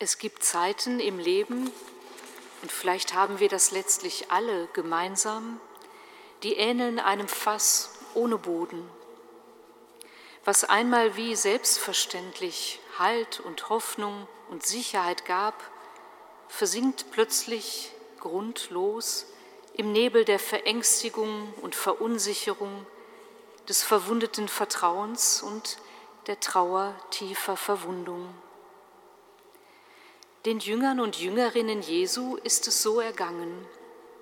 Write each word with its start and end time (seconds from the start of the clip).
Es 0.00 0.18
gibt 0.18 0.42
Zeiten 0.42 0.98
im 0.98 1.18
Leben, 1.20 1.70
und 2.62 2.72
vielleicht 2.72 3.14
haben 3.14 3.38
wir 3.38 3.48
das 3.48 3.70
letztlich 3.70 4.32
alle 4.32 4.66
gemeinsam, 4.72 5.60
die 6.42 6.54
ähneln 6.54 6.98
einem 6.98 7.28
Fass 7.28 7.90
ohne 8.14 8.36
Boden, 8.36 8.88
was 10.44 10.64
einmal 10.64 11.16
wie 11.16 11.36
selbstverständlich 11.36 12.80
Halt 12.98 13.40
und 13.40 13.68
Hoffnung 13.68 14.26
und 14.50 14.66
Sicherheit 14.66 15.24
gab, 15.26 15.54
versinkt 16.48 17.06
plötzlich 17.12 17.92
grundlos 18.18 19.26
im 19.74 19.92
Nebel 19.92 20.24
der 20.24 20.38
Verängstigung 20.38 21.52
und 21.62 21.74
Verunsicherung, 21.74 22.86
des 23.68 23.82
verwundeten 23.82 24.48
Vertrauens 24.48 25.42
und 25.42 25.78
der 26.26 26.40
Trauer 26.40 26.94
tiefer 27.10 27.56
Verwundung. 27.56 28.28
Den 30.44 30.58
Jüngern 30.58 31.00
und 31.00 31.16
Jüngerinnen 31.16 31.80
Jesu 31.80 32.36
ist 32.36 32.68
es 32.68 32.82
so 32.82 33.00
ergangen. 33.00 33.66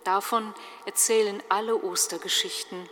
Davon 0.05 0.55
erzählen 0.87 1.43
alle 1.49 1.83
Ostergeschichten. 1.83 2.89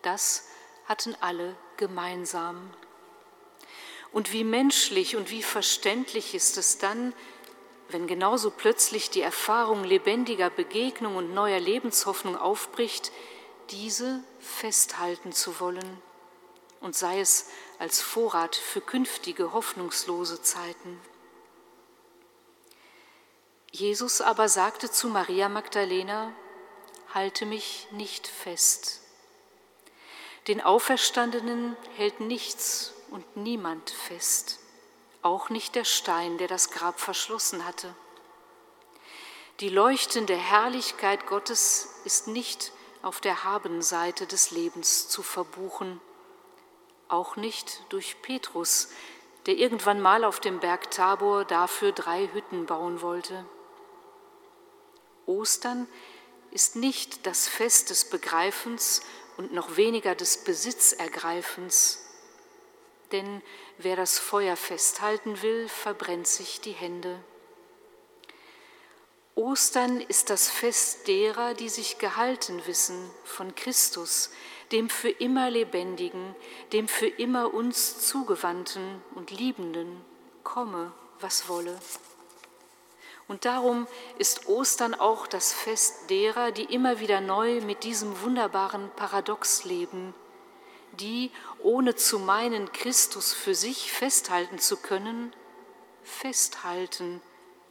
Das 0.00 0.48
hatten 0.86 1.14
alle 1.20 1.54
gemeinsam. 1.76 2.70
Und 4.12 4.32
wie 4.32 4.44
menschlich 4.44 5.14
und 5.14 5.30
wie 5.30 5.42
verständlich 5.42 6.34
ist 6.34 6.56
es 6.56 6.78
dann, 6.78 7.12
wenn 7.90 8.06
genauso 8.06 8.50
plötzlich 8.50 9.10
die 9.10 9.20
Erfahrung 9.20 9.84
lebendiger 9.84 10.48
Begegnung 10.48 11.16
und 11.16 11.34
neuer 11.34 11.60
Lebenshoffnung 11.60 12.38
aufbricht, 12.38 13.12
diese 13.70 14.24
festhalten 14.40 15.32
zu 15.32 15.60
wollen 15.60 16.00
und 16.80 16.96
sei 16.96 17.20
es 17.20 17.50
als 17.78 18.00
Vorrat 18.00 18.56
für 18.56 18.80
künftige 18.80 19.52
hoffnungslose 19.52 20.40
Zeiten. 20.40 20.98
Jesus 23.74 24.20
aber 24.20 24.50
sagte 24.50 24.90
zu 24.90 25.08
Maria 25.08 25.48
Magdalena, 25.48 26.30
halte 27.14 27.46
mich 27.46 27.88
nicht 27.90 28.26
fest. 28.26 29.00
Den 30.46 30.60
Auferstandenen 30.60 31.74
hält 31.96 32.20
nichts 32.20 32.92
und 33.10 33.34
niemand 33.34 33.88
fest, 33.88 34.58
auch 35.22 35.48
nicht 35.48 35.74
der 35.74 35.84
Stein, 35.84 36.36
der 36.36 36.48
das 36.48 36.70
Grab 36.70 37.00
verschlossen 37.00 37.64
hatte. 37.64 37.94
Die 39.60 39.70
leuchtende 39.70 40.36
Herrlichkeit 40.36 41.26
Gottes 41.26 41.88
ist 42.04 42.28
nicht 42.28 42.72
auf 43.00 43.22
der 43.22 43.42
Habenseite 43.42 44.26
des 44.26 44.50
Lebens 44.50 45.08
zu 45.08 45.22
verbuchen, 45.22 45.98
auch 47.08 47.36
nicht 47.36 47.84
durch 47.88 48.20
Petrus, 48.20 48.90
der 49.46 49.54
irgendwann 49.54 50.00
mal 50.00 50.24
auf 50.24 50.40
dem 50.40 50.60
Berg 50.60 50.90
Tabor 50.90 51.46
dafür 51.46 51.92
drei 51.92 52.28
Hütten 52.32 52.66
bauen 52.66 53.00
wollte. 53.00 53.46
Ostern 55.32 55.88
ist 56.50 56.76
nicht 56.76 57.26
das 57.26 57.48
Fest 57.48 57.90
des 57.90 58.04
Begreifens 58.04 59.00
und 59.36 59.52
noch 59.52 59.76
weniger 59.76 60.14
des 60.14 60.44
Besitzergreifens, 60.44 62.04
denn 63.12 63.42
wer 63.78 63.96
das 63.96 64.18
Feuer 64.18 64.56
festhalten 64.56 65.40
will, 65.42 65.68
verbrennt 65.68 66.26
sich 66.26 66.60
die 66.60 66.72
Hände. 66.72 67.22
Ostern 69.34 70.00
ist 70.02 70.28
das 70.28 70.50
Fest 70.50 71.08
derer, 71.08 71.54
die 71.54 71.70
sich 71.70 71.98
gehalten 71.98 72.62
wissen 72.66 73.10
von 73.24 73.54
Christus, 73.54 74.30
dem 74.72 74.90
für 74.90 75.08
immer 75.08 75.48
Lebendigen, 75.48 76.36
dem 76.72 76.86
für 76.86 77.06
immer 77.06 77.54
uns 77.54 78.06
zugewandten 78.06 79.02
und 79.14 79.30
Liebenden, 79.30 80.04
komme, 80.42 80.92
was 81.20 81.48
wolle. 81.48 81.78
Und 83.32 83.46
darum 83.46 83.86
ist 84.18 84.46
Ostern 84.46 84.94
auch 84.94 85.26
das 85.26 85.54
Fest 85.54 86.10
derer, 86.10 86.52
die 86.52 86.64
immer 86.64 87.00
wieder 87.00 87.22
neu 87.22 87.62
mit 87.62 87.82
diesem 87.82 88.20
wunderbaren 88.20 88.90
Paradox 88.94 89.64
leben, 89.64 90.14
die, 91.00 91.30
ohne 91.62 91.94
zu 91.94 92.18
meinen, 92.18 92.70
Christus 92.72 93.32
für 93.32 93.54
sich 93.54 93.90
festhalten 93.90 94.58
zu 94.58 94.76
können, 94.76 95.32
festhalten 96.02 97.22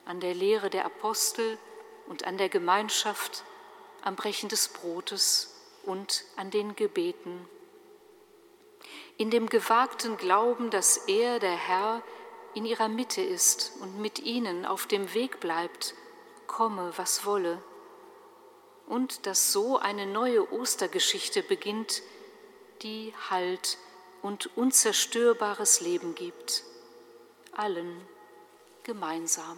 an 0.04 0.20
der 0.20 0.34
Lehre 0.34 0.72
der 0.72 0.84
Apostel 0.84 1.60
und 2.08 2.26
an 2.26 2.40
der 2.40 2.50
Gemeinschaft, 2.50 3.44
am 4.02 4.16
Brechen 4.16 4.50
des 4.50 4.68
Brotes 4.68 5.54
und 5.84 6.24
an 6.38 6.50
den 6.50 6.76
Gebeten. 6.76 7.48
In 9.16 9.30
dem 9.30 9.48
gewagten 9.48 10.18
Glauben, 10.18 10.72
dass 10.72 10.98
er, 10.98 11.38
der 11.38 11.56
Herr, 11.56 12.02
in 12.54 12.66
ihrer 12.66 12.88
Mitte 12.88 13.22
ist 13.22 13.74
und 13.82 14.00
mit 14.00 14.20
ihnen 14.20 14.66
auf 14.66 14.88
dem 14.88 15.14
Weg 15.14 15.40
bleibt, 15.40 15.94
komme, 16.48 16.92
was 16.98 17.26
wolle. 17.26 17.62
Und 18.88 19.26
dass 19.26 19.54
so 19.54 19.78
eine 19.78 20.06
neue 20.06 20.52
Ostergeschichte 20.52 21.44
beginnt, 21.44 22.02
die 22.82 23.14
Halt 23.30 23.78
und 24.22 24.56
unzerstörbares 24.58 25.82
Leben 25.82 26.14
gibt, 26.16 26.64
allen 27.54 28.02
gemeinsam. 28.84 29.58